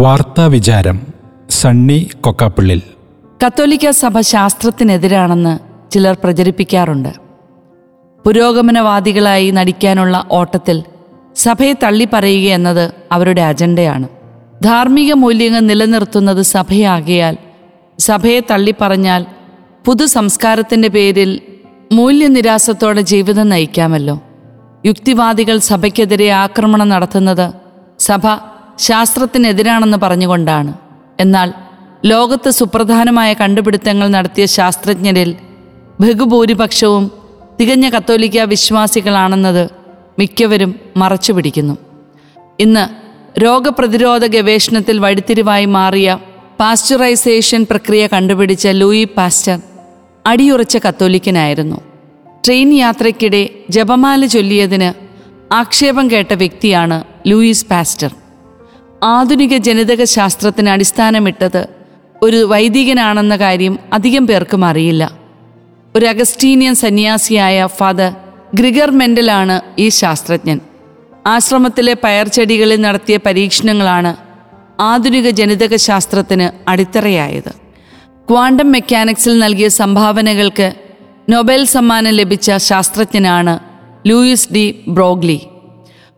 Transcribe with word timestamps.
വാർത്താ 0.00 0.46
വിചാരം 0.46 1.06
സണ്ണി 1.50 2.10
കൊക്കാപ്പിള്ളിൽ 2.20 2.82
കത്തോലിക്ക 3.46 3.90
സഭ 3.90 4.20
ശാസ്ത്രത്തിനെതിരാണെന്ന് 4.20 5.58
ചിലർ 5.90 6.16
പ്രചരിപ്പിക്കാറുണ്ട്. 6.24 7.08
പുരോഗമനവാദികളായി 8.26 9.50
നടിക്കാനുള്ള 9.50 10.24
ഓട്ടത്തിൽ 10.30 10.82
സഭയെ 11.36 11.72
തള്ളിപ്പറയുക 11.72 12.50
എന്നത് 12.50 12.94
അവരുടെ 13.12 13.40
അജണ്ടയാണ്. 13.40 14.08
ധാർമ്മിക 14.62 15.12
മൂല്യങ്ങൾ 15.12 15.60
നിലനിർത്തുന്നത് 15.60 16.42
സഭയാകിയാൽ 16.42 17.36
സഭയെ 17.98 18.40
തള്ളിപ്പറഞ്ഞാൽ 18.40 19.26
പുതു 19.84 20.04
സംസ്കാരത്തിന്റെ 20.04 20.88
പേരിൽ 20.88 21.40
മൂല്യനിരാസത്തോടെ 21.92 23.00
ജീവിതം 23.00 23.48
നയിക്കാമല്ലോ. 23.48 24.20
യുക്തിവാദികൾ 24.86 25.58
സഭയ്ക്കെതിരെ 25.58 26.30
ആക്രമണം 26.30 26.88
നടത്തുന്നത് 26.88 27.52
സഭ 27.98 28.26
ശാസ്ത്രത്തിനെതിരാണെന്ന് 28.80 29.98
പറഞ്ഞുകൊണ്ടാണ്. 29.98 30.72
എന്നാൽ 31.20 31.48
ലോകത്ത് 32.04 32.50
സുപ്രധാനമായ 32.50 33.30
കണ്ടുപിടുത്തങ്ങൾ 33.34 34.08
നടത്തിയ 34.08 34.46
ശാസ്ത്രജ്ഞരിൽ 34.46 35.30
ബഹുഭൂരിപക്ഷവും 36.00 37.10
തികഞ്ഞ 37.60 37.86
കത്തോലിക്ക 37.88 38.40
വിശ്വാസികളാണെന്നത് 38.40 39.64
മിക്കവരും 40.18 40.74
മറച്ചുപിടിക്കുന്നു 40.96 41.76
ഇന്ന് 42.60 42.84
രോഗപ്രതിരോധ 43.40 44.26
ഗവേഷണത്തിൽ 44.26 44.98
വഴിത്തിരിവായി 44.98 45.64
മാറിയ 45.64 46.18
പാസ്ചറൈസേഷൻ 46.60 47.66
പ്രക്രിയ 47.70 48.06
കണ്ടുപിടിച്ച 48.06 48.68
ലൂയി 48.68 49.04
പാസ്റ്റർ 49.04 49.58
അടിയുറച്ച 50.26 50.76
കത്തോലിക്കനായിരുന്നു. 50.76 51.78
ട്രെയിൻ 52.46 52.72
യാത്രയ്ക്കിടെ 52.74 53.42
ജപമാല 53.70 54.26
ചൊല്ലിയതിന് 54.26 54.90
ആക്ഷേപം 55.54 56.10
കേട്ട 56.10 56.34
വ്യക്തിയാണ് 56.34 57.04
ലൂയിസ് 57.26 57.66
പാസ്റ്റർ. 57.66 58.10
ആധുനിക 59.02 59.56
ജനിതക 59.56 60.04
ശാസ്ത്രത്തിന് 60.04 60.68
അടിസ്ഥാനമിട്ടത് 60.68 61.66
ഒരു 62.22 62.44
വൈദികനാണെന്ന 62.44 63.36
കാര്യം 63.36 63.78
അധികം 63.92 64.26
പേർക്കും 64.26 64.64
അറിയില്ല. 64.64 65.12
ഒരു 65.96 66.06
അഗസ്റ്റീനിയൻ 66.06 66.74
സന്യാസിയായ 66.74 67.66
ഫാദർ 67.66 68.12
ഗ്രിഗർ 68.54 68.90
മെൻഡലാണ് 68.90 69.60
ഈ 69.78 69.88
ശാസ്ത്രജ്ഞൻ. 69.88 70.60
ആശ്രമത്തിലെ 71.26 71.94
പയർച്ചെടികളിൽ 72.04 72.80
നടത്തിയ 72.80 73.18
പരീക്ഷണങ്ങളാണ് 73.26 74.16
ആധുനിക 74.80 75.30
ജനിതക 75.30 75.76
ശാസ്ത്രത്തിന് 75.76 76.70
അടിത്തറയായത്. 76.70 77.50
ക്വാണ്ടം 78.30 78.72
മെക്കാനിക്സിൽ 78.72 79.38
നൽകിയ 79.38 79.68
സംഭാവനകൾക്ക് 79.68 80.74
നൊബേൽ 81.30 81.64
സമ്മാനം 81.64 82.12
ലഭിച്ച 82.12 82.52
ശാസ്ത്രജ്ഞനാണ് 82.56 83.58
ലൂയിസ് 84.08 84.52
ഡി 84.52 84.84
ബ്രോഗ്ലി. 84.88 85.40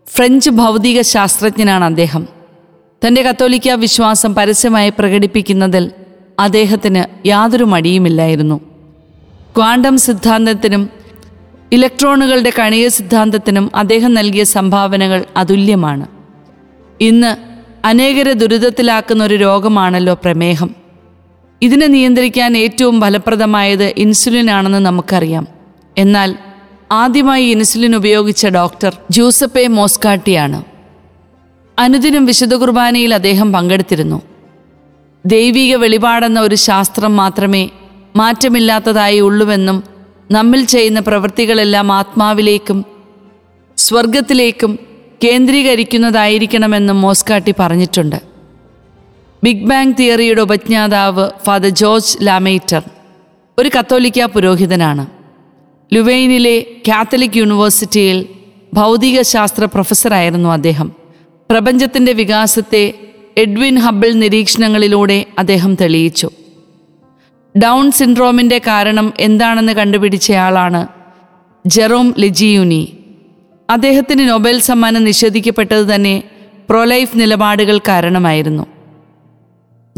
ഫ്രഞ്ച് 0.06 0.50
ഭൗതിക 0.50 1.00
ശാസ്ത്രജ്ഞനാണ് 1.00 1.84
അദ്ദേഹം. 1.84 2.41
തന്റെ 3.06 3.22
കത്തോലിക്ക 3.22 3.70
വിശ്വാസം 3.70 4.34
പരസ്യമായി 4.34 4.90
പ്രകടിപ്പിക്കുന്നതിൽ 4.90 5.90
അദ്ദേഹത്തിന് 6.38 7.28
യാതൊരു 7.28 7.64
മടിയുമില്ലായിരുന്നു. 7.64 8.60
ക്വാണ്ടം 9.56 9.98
സിദ്ധാന്തത്തിനും 9.98 10.90
ഇലക്ട്രോണുകളുടെ 11.72 12.52
കണിക 12.58 12.88
സിദ്ധാന്തത്തിനും 12.88 13.70
അദ്ദേഹം 13.74 14.14
നൽകിയ 14.14 14.44
സംഭാവനകൾ 14.44 15.24
അതുല്യമാണ്. 15.36 16.06
ഇന്ന് 17.00 17.36
അനേകരെ 17.86 18.32
ദുരിതത്തിലാക്കുന്ന 18.32 19.24
ഒരു 19.24 19.34
രോഗമാണല്ലോ 19.34 20.14
പ്രമേഹം. 20.14 20.70
ഇതിനെ 21.62 21.86
നിയന്ത്രിക്കാൻ 21.86 22.56
ഏറ്റവും 22.56 23.00
ഫലപ്രദമായത് 23.00 23.94
ഇൻസുലിൻ 23.96 24.50
ആണെന്ന് 24.50 24.78
നമുക്കറിയാം. 24.78 25.48
എന്നാൽ 25.98 26.36
ആദ്യമായി 26.92 27.44
ഇൻസുലിൻ 27.44 27.96
ഉപയോഗിച്ച 27.96 28.46
ഡോക്ടർ 28.46 28.96
ജൂസപ്പെ 29.10 29.66
മോസ്കാട്ടിയാണ്. 29.66 30.71
അനുദിനം 31.78 32.26
വിശുദ്ധ 32.26 32.54
കുർബാനയിൽ 32.54 33.14
അദ്ദേഹം 33.14 33.52
പങ്കെടുത്തിരുന്നു. 33.52 34.22
ദൈവിക 35.26 35.76
വെളിപാടെന്ന 35.76 36.40
ഒരു 36.40 36.54
ശാസ്ത്രം 36.54 37.16
മാത്രമേ 37.16 37.70
മാറ്റമില്ലാത്തതായി 38.16 39.20
ഉള്ളുവെന്നും 39.20 39.82
നമ്മിൽ 40.30 40.64
ചെയ്യുന്ന 40.64 41.00
പ്രവൃത്തികളെല്ലാം 41.00 41.92
ആത്മാവിലേക്കും 41.92 42.84
സ്വർഗത്തിലേക്കും 43.76 44.78
കേന്ദ്രീകരിക്കുന്നതായിരിക്കണമെന്നും 45.24 47.00
മോസ്കാട്ടി 47.00 47.54
പറഞ്ഞിട്ടുണ്ട്. 47.58 48.22
ബിഗ് 49.44 49.66
ബാങ് 49.66 49.92
തിയറിയുടെ 50.00 50.40
ഉപജ്ഞാതാവ് 50.40 51.30
ഫാദർ 51.46 51.68
ജോർജ് 51.68 52.26
ലാമേറ്റർ 52.26 52.82
ഒരു 53.58 53.70
കത്തോലിക്ക 53.78 54.24
പുരോഹിതനാണ്. 54.24 55.06
ലുവൈനിലെ 55.94 56.66
കാത്തലിക് 56.88 57.36
യൂണിവേഴ്സിറ്റിയിൽ 57.36 58.26
ഭൗതികശാസ്ത്ര 58.74 59.64
പ്രൊഫസറായിരുന്നു 59.64 60.48
അദ്ദേഹം. 60.48 61.01
പ്രപഞ്ചത്തിന്റെ 61.52 62.12
വികാസത്തെ 62.12 62.94
എഡ്വിൻ 63.38 63.78
ഹബിൾ 63.78 64.12
നിരീക്ഷണങ്ങളിലൂടെ 64.12 65.26
അദ്ദേഹം 65.38 65.74
തെളിയിച്ചു. 65.74 66.30
ഡൗൺ 67.58 67.90
സിൻഡ്രോമിന്റെ 67.90 68.58
കാരണം 68.58 69.12
എന്താണെന്ന് 69.18 69.72
കണ്ടുപിടിച്ചയാളാണ് 69.72 70.86
ജെറോം 71.66 72.14
ലിജിയുനി. 72.18 72.96
അദ്ദേഹത്തിന് 73.70 74.28
നൊബേൽ 74.28 74.60
സമ്മാനം 74.60 75.04
നിഷേധിക്കപ്പെട്ടത് 75.04 75.94
തന്നെ 75.94 76.22
പ്രൊലൈഫ് 76.70 77.20
നിലപാടുകൾ 77.20 77.78
കാരണമായിരുന്നു. 77.78 78.66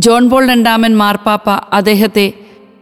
ജോൺ 0.00 0.30
പോൾ 0.30 0.48
രണ്ടാമൻ 0.48 0.96
മാർപ്പാപ്പ 0.96 1.50
അദ്ദേഹത്തെ 1.50 2.32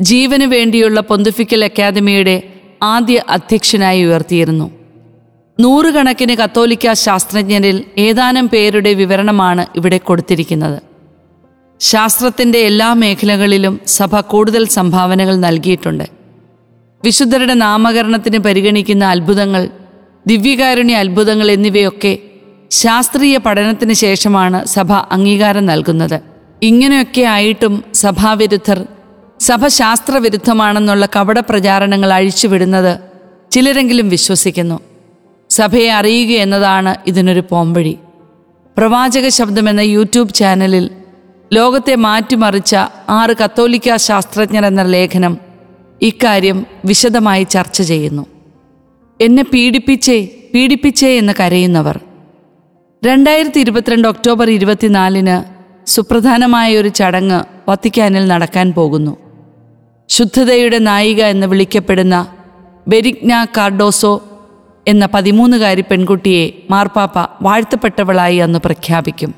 ജീവന് 0.00 0.44
വേണ്ടിയുള്ള 0.44 1.00
പൊന്തുഫിക്കൽ 1.00 1.64
അക്കാദമിയുടെ 1.64 2.42
ആദ്യ 2.82 3.22
അധ്യക്ഷനായി 3.28 4.04
ഉയർത്തിയിരുന്നു. 4.04 4.81
നൂറുകണക്കിന് 5.60 6.34
കത്തോലിക്ക 6.34 6.92
ശാസ്ത്രജ്ഞരിൽ 6.92 7.84
ഏതാനും 7.98 8.48
പേരുടെ 8.48 8.94
വിവരണമാണ് 8.94 9.66
ഇവിടെ 9.76 9.98
കൊടുത്തിരിക്കുന്നത്. 9.98 10.82
ശാസ്ത്രത്തിന്റെ 11.80 12.58
എല്ലാ 12.58 12.92
മേഖലകളിലും 12.92 13.80
സഭ 13.86 14.20
കൂടുതൽ 14.20 14.66
സംഭാവനകൾ 14.66 15.36
നൽകിയിട്ടുണ്ട്. 15.36 16.04
വിശുദ്ധരുടെ 17.04 17.54
നാമകരണത്തിന് 17.54 18.38
പരിഗണിക്കുന്ന 18.38 19.04
അത്ഭുതങ്ങൾ 19.04 19.68
ദിവ്യകാരുണ്യ 20.26 20.96
അത്ഭുതങ്ങൾ 20.96 21.50
എന്നിവയൊക്കെ 21.50 22.19
ശാസ്ത്രീയ 22.70 23.36
പഠനത്തിന് 23.36 23.92
ശേഷമാണ് 23.92 24.66
സഭ 24.66 24.92
അംഗീകാരം 24.92 25.66
നൽകുന്നത്. 25.66 26.20
ഇങ്ങനെയൊക്കെ 26.62 27.22
ആയിട്ടും 27.22 27.84
സഭാവിരുദ്ധർ 27.94 28.86
സഭ 29.40 29.66
ശാസ്ത്രവിരുദ്ധമാണെന്നുള്ള 29.66 31.08
കപട 31.16 31.38
പ്രചാരണങ്ങൾ 31.40 32.12
അഴിച്ചുവിടുന്നത് 32.12 32.98
ചിലരെങ്കിലും 33.50 34.08
വിശ്വസിക്കുന്നു. 34.08 34.80
സഭയെ 35.52 35.90
അറിയുക 35.90 36.30
എന്നതാണ് 36.38 36.94
ഇതിനൊരു 37.06 37.42
പോംവഴി. 37.50 37.98
പ്രവാചക 38.78 39.28
ശബ്ദം 39.28 39.68
എന്ന 39.68 39.80
യൂട്യൂബ് 39.80 40.34
ചാനലിൽ 40.34 40.90
ലോകത്തെ 41.52 41.94
മാറ്റിമറിച്ച 41.94 42.74
ആറ് 43.08 43.36
കത്തോലിക്ക 43.44 43.96
ശാസ്ത്രജ്ഞർ 43.96 44.66
എന്ന 44.66 44.82
ലേഖനം 44.82 45.38
ഇക്കാര്യം 46.02 46.66
വിശദമായി 46.84 47.44
ചർച്ച 47.44 47.82
ചെയ്യുന്നു. 47.82 48.26
എന്നെ 49.20 49.42
പീഡിപ്പിച്ചേ 49.42 50.28
പീഡിപ്പിച്ചേ 50.54 51.18
എന്ന് 51.18 51.32
കരയുന്നവർ. 51.40 52.00
രണ്ടായിരത്തി 53.04 53.60
ഇരുപത്തിരണ്ട് 53.60 54.08
ഒക്ടോബർ 54.08 54.50
ഇരുപത്തിനാലിന് 54.50 55.36
സുപ്രധാനമായ 55.88 56.76
ഒരു 56.76 56.88
ചടങ്ങ് 56.88 57.70
വത്തിക്കാനിൽ 57.70 58.24
നടക്കാൻ 58.26 58.72
പോകുന്നു. 58.72 59.16
ശുദ്ധതയുടെ 60.08 60.78
നായിക 60.78 61.22
എന്ന് 61.24 61.46
വിളിക്കപ്പെടുന്ന 61.46 62.16
ബെരിഗ്ന 62.88 63.46
കാർഡോസോ 63.56 64.12
എന്ന 64.88 65.06
പതിമൂന്നുകാരി 65.06 65.81
പെൺകുട്ടിയെ 65.81 66.62
മാർപ്പാപ്പ 66.70 67.19
വാഴ്ത്തപ്പെട്ടവളായി 67.43 68.37
അന്ന് 68.37 68.59
പ്രഖ്യാപിക്കും. 68.59 69.34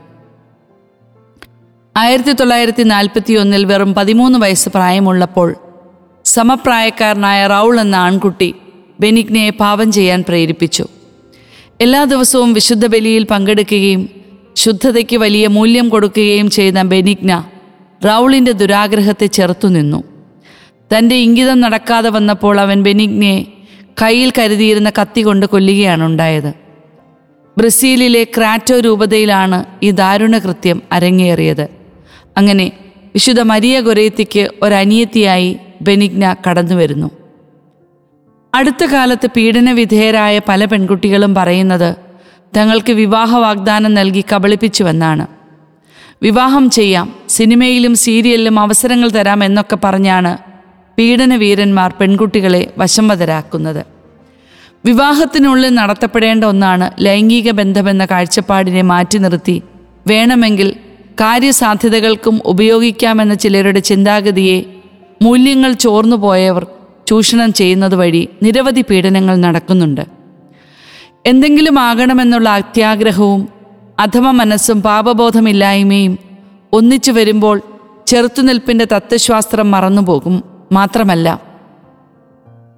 ആയിരത്തി 1.97 2.32
തൊള്ളായിരത്തി 2.32 2.82
നാൽപ്പത്തി 2.82 3.34
ഒന്നിൽ 3.34 3.65
വെറും 3.65 3.94
പതിമൂന്ന് 3.94 4.38
വയസ്സ് 4.38 4.69
പ്രായമുള്ളപ്പോൾ 4.69 5.55
സമപ്രായക്കാരനായ 6.25 7.47
റൗൾ 7.47 7.81
എന്ന 7.81 7.94
ആൺകുട്ടി 7.94 8.55
ബെനിഗ്നയെ 9.00 9.50
പാപം 9.50 9.93
ചെയ്യാൻ 9.93 10.25
പ്രേരിപ്പിച്ചു. 10.28 10.87
എല്ലാ 11.81 12.05
ദിവസവും 12.05 12.53
വിശുദ്ധ 12.53 12.87
ബലിയിൽ 12.87 13.25
പങ്കെടുക്കുകയും 13.25 14.09
ശുദ്ധതയ്ക്ക് 14.56 15.16
വലിയ 15.16 15.47
മൂല്യം 15.47 15.88
കൊടുക്കുകയും 15.88 16.50
ചെയ്ത 16.50 16.75
ബെനിഗ്ന 16.82 17.44
റൗളിന്റെ 18.08 18.52
ദുരാഗ്രഹത്തെ 18.52 19.26
ചെറുത്തുനിന്നു 19.26 20.05
തന്റെ 20.97 21.17
ഇംഗിതം 21.17 21.61
നടക്കാതെ 21.61 22.11
വന്നപ്പോൾ 22.11 22.61
അവൻ 22.61 22.82
ബെനിഗ്നയെ 22.82 23.53
കയ്യിൽ 24.02 24.32
കരുതിയിരുന്ന 24.38 24.93
കത്തി 25.00 25.20
കൊണ്ട് 25.20 25.46
കൊല്ലുകയാണ് 25.46 26.05
ഉണ്ടായത്. 26.05 26.55
ബ്രസീലിലെ 27.58 28.25
ക്രാറ്റോ 28.25 28.81
രൂപതയിലാണ് 28.81 29.64
ഈ 29.82 29.91
ദാരുണകൃത്യം 29.91 30.82
അരങ്ങേറിയത്. 30.93 31.69
അങ്ങനെ 32.37 32.73
വിശുദ്ധ 33.14 33.41
മരിയ 33.41 33.81
ഗൊരേത്തിക്ക് 33.81 34.49
ഒരനിയത്തിയായി 34.62 35.58
ബെനിഗ്ന 35.82 36.37
കടന്നു 36.49 36.75
വരുന്നു. 36.75 37.11
അടുത്ത 38.55 38.85
കാലത്ത് 38.85 39.26
പീഡനവിധേയരായ 39.37 40.40
പല 40.49 40.64
പെൺകുട്ടികളും 40.64 41.35
പറയുന്നത് 41.35 41.97
തങ്ങൾക്ക് 42.56 42.93
വിവാഹ 42.93 43.37
വാഗ്ദാനം 43.37 43.94
നൽകി 43.94 44.25
കബളിപ്പിച്ചുവെന്നാണ്. 44.32 45.26
വിവാഹം 46.23 46.70
ചെയ്യാം 46.70 47.14
സിനിമയിലും 47.29 47.94
സീരിയലിലും 47.94 48.61
അവസരങ്ങൾ 48.61 49.08
തരാം 49.08 49.44
എന്നൊക്കെ 49.44 49.76
പറഞ്ഞാണ് 49.76 50.53
പീഡനവീരന്മാർ 50.99 51.94
പെൺകുട്ടികളെ 52.00 52.75
വശംവതരാക്കുന്നത്. 52.79 53.87
വിവാഹത്തിനുള്ളിൽ 54.85 55.75
നടത്തപ്പെടേണ്ട 55.75 56.44
ഒന്നാണ് 56.44 56.91
ലൈംഗിക 57.00 57.50
ബന്ധമെന്ന 57.50 58.05
കാഴ്ചപ്പാടിനെ 58.05 58.82
മാറ്റി 58.82 59.19
നിർത്തി 59.19 59.62
വേണമെങ്കിൽ 60.06 60.75
കാര്യസാധ്യതകൾക്കും 61.20 62.43
ഉപയോഗിക്കാമെന്ന 62.44 63.35
ചിലരുടെ 63.35 63.81
ചിന്താഗതിയെ 63.81 64.62
മൂല്യങ്ങൾ 65.23 65.73
ചോർന്നുപോയവർ 65.73 66.67
ചൂഷണം 67.06 67.52
ചെയ്യുന്നത് 67.52 67.94
വഴി 67.94 68.29
നിരവധി 68.43 68.85
പീഡനങ്ങൾ 68.90 69.37
നടക്കുന്നുണ്ട്. 69.37 70.05
എന്തെങ്കിലും 71.26 71.79
ആകണമെന്നുള്ള 71.79 72.49
അത്യാഗ്രഹവും 72.49 73.49
അഥമ 73.99 74.31
മനസ്സും 74.31 74.82
പാപബോധമില്ലായ്മയും 74.82 76.19
ഒന്നിച്ചു 76.73 77.12
വരുമ്പോൾ 77.12 77.62
ചെറുത്തുനിൽപ്പിന്റെ 78.06 78.85
തത്വശാസ്ത്രം 78.85 79.70
മറന്നുപോകും. 79.70 80.53
മാത്രമല്ല 80.75 81.29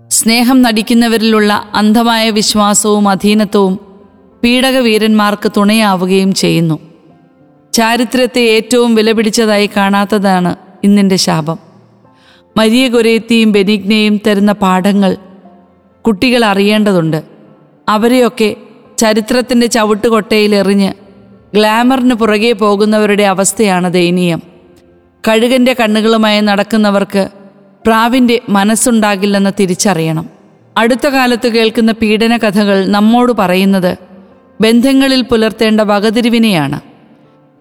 സ്നേഹം 0.09 0.63
നടിക്കുന്നവരിലുള്ള 0.63 1.71
അന്ധമായ 1.75 2.31
വിശ്വാസവും 2.31 3.09
അധീനത്വവും 3.09 3.75
പീഡകവീരന്മാർക്ക് 4.45 5.53
തുണയാവുകയും 5.57 6.35
ചെയ്യുന്നു. 6.35 6.79
ചാരിത്രത്തെ 7.73 8.41
ഏറ്റവും 8.41 8.95
വിലപിടിച്ചതായി 8.95 9.71
കാണാത്തതാണ് 9.77 10.57
ഇന്നിന്റെ 10.85 11.17
ശാപം. 11.17 11.59
മരിയ 12.57 12.89
ഗൊരേത്തിയും 12.89 13.53
ബെനിഗ്നയും 13.53 14.21
തരുന്ന 14.27 14.53
പാഠങ്ങൾ 14.53 15.17
കുട്ടികൾ 16.07 16.45
അറിയേണ്ടതുണ്ട്. 16.45 17.23
അവരെയൊക്കെ 17.89 18.57
ചരിത്രത്തിന്റെ 18.99 19.67
ചവിട്ടുകൊട്ടയിൽ 19.67 20.55
എറിഞ്ഞ് 20.55 20.93
ഗ്ലാമറിന് 21.55 22.15
പുറകെ 22.15 22.53
പോകുന്നവരുടെ 22.53 23.23
അവസ്ഥയാണ് 23.23 23.93
ദയനീയം. 23.93 24.43
കഴുകന്റെ 25.29 25.77
കണ്ണുകളുമായി 25.81 26.41
നടക്കുന്നവർക്ക് 26.41 27.29
പ്രാവിന്റെ 27.87 28.41
മനസ്സുണ്ടാകില്ലെന്ന് 28.49 29.51
തിരിച്ചറിയണം. 29.61 30.29
അടുത്ത 30.77 31.07
കാലത്ത് 31.07 31.49
കേൾക്കുന്ന 31.49 31.93
പീഡന 31.93 32.37
കഥകൾ 32.37 32.87
നമ്മോട് 32.87 33.33
പറയുന്നത് 33.33 33.97
ബന്ധങ്ങളിൽ 34.61 35.23
പുലർത്തേണ്ട 35.23 35.81
വകതിരിവിനെയാണ്. 35.81 36.81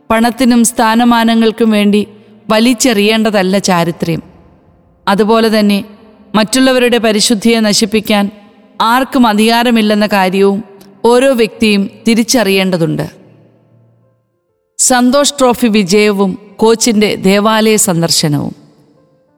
പണത്തിനും 0.10 0.63
സ്ഥാനമാനങ്ങൾക്കും 0.63 1.72
വേണ്ടി 1.72 2.07
വലിച്ചെറിയേണ്ടതല്ല 2.50 3.57
ചാരിത്രം 3.57 4.22
അതുപോലെ 5.07 5.60
തന്നെ 5.60 5.83
മറ്റുള്ളവരുടെ 6.36 6.98
പരിശുദ്ധിയെ 6.98 7.60
നശിപ്പിക്കാൻ 7.60 8.31
ആർക്കും 8.81 9.27
അധികാരമില്ലെന്ന 9.27 10.07
കാര്യവും 10.07 10.63
ഓരോ 11.06 11.33
വ്യക്തിയും 11.33 11.89
തിരിച്ചറിയേണ്ടതുണ്ട്. 12.07 13.10
സന്തോഷ് 14.77 15.33
ട്രോഫി 15.39 15.68
വിജയവും 15.68 16.39
കോച്ചിന്റെ 16.56 17.16
ദേവാലയ 17.16 17.75
സന്ദർശനവും. 17.75 18.64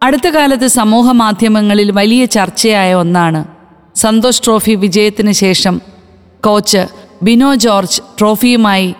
അടുത്ത 0.01 0.27
കാലത്ത് 0.27 0.67
സമൂഹ 0.67 1.11
മാധ്യമങ്ങളിൽ 1.11 1.91
വലിയ 1.91 2.25
ചർച്ചയായ 2.25 2.93
ഒന്നാണ് 2.93 3.45
സന്തോഷ് 3.95 4.43
ട്രോഫി 4.45 4.71
വിജയത്തിന് 4.71 5.31
ശേഷം 5.31 5.81
coach 6.45 6.87
Bino 7.23 7.55
George 7.55 8.01
ട്രോഫിയുമായി 8.19 8.95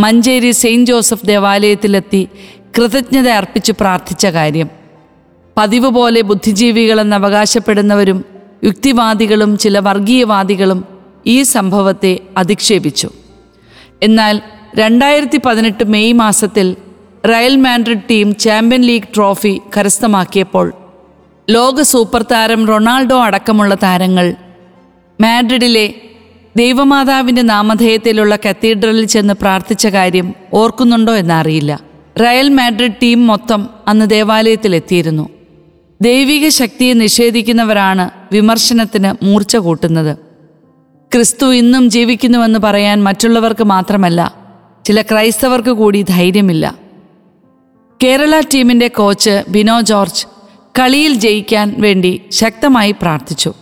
Manjeri 0.00 0.50
Saint 0.50 0.90
Joseph 0.90 1.26
ദേവാലയത്തിലെത്തി 1.26 2.28
കൃതജ്ഞത 2.78 3.28
അർപ്പിച്ച് 3.28 3.72
പ്രാർത്ഥിച്ച 3.72 4.26
കാര്യം. 4.26 4.68
പതിവ് 5.56 5.88
പോലെ 5.88 6.20
ബുദ്ധിജീവികളെന്ന് 6.20 7.16
അവകാശപ്പെടുന്നവരും 7.16 8.24
യുക്തിവാദികളും 8.64 9.58
ചില 9.58 9.78
വർഗീയവാദികളും 9.78 10.84
ഈ 11.26 11.42
സംഭവത്തെ 11.42 12.20
അധിക്ഷേപിച്ചു. 12.36 13.08
എന്നാൽ 14.02 14.40
രണ്ടായിരത്തി 14.78 15.40
പതിനെട്ട് 15.46 15.84
മെയ് 15.84 16.12
മാസത്തിൽ 16.12 16.76
Real 17.28 17.56
Madrid 17.56 18.04
team 18.10 18.34
champion 18.34 18.82
league 18.82 19.08
trophy 19.14 19.60
കരസ്ഥമാക്കിയപ്പോൾ 19.76 20.72
ലോക 21.50 21.82
സൂപ്പർ 21.82 22.22
താരം 22.22 22.66
റൊണാൾഡോ 22.66 23.18
അടക്കമുള്ള 23.20 23.74
താരങ്ങൾ 23.82 24.34
മാഡ്രിഡിലെ 25.20 25.94
ദൈവമാതാവിന്റെ 26.56 27.42
നാമധേയത്തിലുള്ള 27.42 28.36
കത്തീഡ്രലിൽ 28.36 29.04
ചെന്ന് 29.04 29.34
പ്രാർത്ഥിച്ച 29.34 29.86
കാര്യം 29.86 30.34
ഓർക്കുന്നുണ്ടോ 30.52 31.14
എന്നറിയില്ല. 31.14 31.80
റയൽ 32.20 32.48
മാഡ്രിഡ് 32.48 32.98
ടീം 33.02 33.26
മൊത്തം 33.26 33.70
അന്ന് 33.88 34.10
ദേവാലയത്തിലെത്തിയിരുന്നു 34.10 35.30
ദൈവിക 36.02 36.48
ശക്തിയെ 36.48 36.94
നിഷേധിക്കുന്നവരാണ് 36.94 38.10
വിമർശനത്തിന് 38.32 39.24
മൂർച്ച 39.24 39.56
കൂട്ടുന്നത്. 39.56 40.18
ക്രിസ്തു 41.12 41.46
ഇന്നും 41.52 41.90
ജീവിക്കുന്നുവെന്ന് 41.90 42.58
പറയാൻ 42.58 43.04
മറ്റുള്ളവർക്ക് 43.04 43.64
മാത്രമല്ല 43.64 44.20
ചില 44.84 45.02
ക്രൈസ്തവർക്ക് 45.02 45.70
കൂടി 45.70 46.02
ധൈര്യമില്ല. 46.02 46.87
കേരള 48.02 48.40
ടീമിന്റെ 48.40 48.88
കോച്ച് 48.88 49.44
ബിനോ 49.48 49.80
ജോർജ് 49.80 50.26
കളിയിൽ 50.78 51.14
ജയിക്കാൻ 51.14 51.74
വേണ്ടി 51.78 52.22
ശക്തമായി 52.30 52.90
പ്രാർത്ഥിച്ചു. 52.90 53.54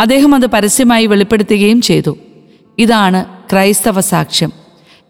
അദ്ദേഹം 0.00 0.34
അത് 0.34 0.46
പരസ്യമായി 0.46 1.06
വെളിപ്പെടുത്തുകയും 1.06 1.80
ചെയ്തു. 1.80 2.18
ഇതാണ് 2.78 3.24
ക്രൈസ്തവ 3.52 4.00
സാക്ഷ്യം. 4.00 4.52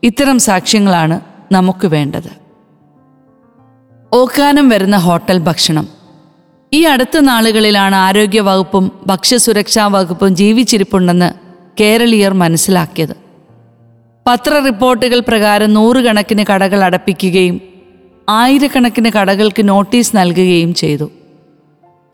ഇത്തരം 0.02 0.38
സാക്ഷ്യങ്ങളാണ് 0.38 1.20
നമുക്ക് 1.52 1.86
വേണ്ടത്. 1.86 2.30
ഓക്കാനം 4.12 4.68
വരുന്ന 4.68 4.96
ഹോട്ടൽ 4.96 5.38
ഭക്ഷണം. 5.38 5.88
ഈ 6.72 6.82
അടുത്ത 6.82 7.18
നാളുകളിലാണ് 7.18 7.96
ആരോഗ്യ 7.96 8.40
വകുപ്പും 8.40 8.92
ഭക്ഷ്യസുരക്ഷാ 9.06 9.86
വകുപ്പും 9.86 10.36
ജീവിച്ചിരിപ്പുണ്ടെന്ന് 10.36 11.32
കേരളീയർ 11.80 12.32
മനസ്സിലാക്കിയത്. 12.32 13.16
പത്ര 14.26 14.58
റിപ്പോർട്ടുകൾ 14.58 15.20
പ്രകാരം 15.20 15.74
നൂറുകണക്കിന് 15.74 16.44
കടകൾ 16.54 16.84
അടപ്പിക്കുകയും 16.84 17.75
ആയിരക്കണക്കിന് 18.28 19.10
കടകൾക്ക് 19.10 19.68
നോട്ടീസ് 19.68 20.16
നൽകുകയും 20.16 20.74
ചെയ്തു. 20.74 21.10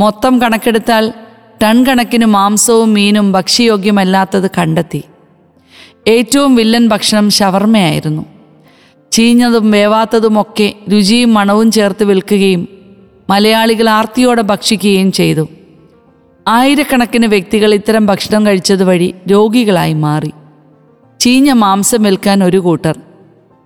മൊത്തം 0.01 0.43
കണക്കെടുത്താൽ 0.43 1.13
ടൺ 1.63 1.87
കണക്കിന് 1.87 2.27
മാംസവും 2.27 2.95
മീനും 2.95 3.33
ഭക്ഷ്യയോഗ്യമല്ലാത്തത് 3.33 4.51
കണ്ടെത്തി. 4.59 5.03
ഏറ്റവും 6.09 6.55
വില്ലൻ 6.55 6.89
ഭക്ഷണം 6.89 7.31
ഷവർമ്മയായിരുന്നു 7.31 8.27
ചീഞ്ഞതും 9.13 9.71
വേവാത്തതുമൊക്കെ 9.71 10.75
രുചിയും 10.93 11.35
മണവും 11.35 11.71
ചേർത്ത് 11.71 12.05
വിൽക്കുകയും 12.05 12.69
മലയാളികൾ 13.31 13.89
ആർത്തിയോടെ 13.89 14.43
ഭക്ഷിക്കുകയും 14.43 15.13
ചെയ്തു. 15.13 15.49
ആയിരക്കണക്കിന് 16.49 17.27
വ്യക്തികൾ 17.27 17.75
ഇത്തരം 17.75 18.07
ഭക്ഷണം 18.07 18.47
കഴിച്ചതുവഴി 18.47 19.15
രോഗികളായി 19.31 19.93
മാറി. 19.93 20.33
ചീഞ്ഞ 21.21 21.53
മാംസം 21.53 22.03
വിൽക്കാൻ 22.03 22.45
ഒരു 22.45 22.57
കൂട്ടർ. 22.57 22.99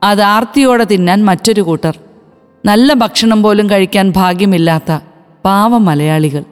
അത് 0.02 0.22
ആർത്തിയോടെ 0.22 0.84
തിന്നാൻ 0.84 1.24
മറ്റൊരു 1.24 1.60
കൂട്ടർ. 1.60 1.98
നല്ല 2.66 2.92
ഭക്ഷണം 2.92 3.40
പോലും 3.42 3.66
കഴിക്കാൻ 3.70 4.06
ഭാഗ്യമില്ലാത്ത 4.10 4.92
പാവ 5.44 5.78
മലയാളികൾ. 5.78 6.44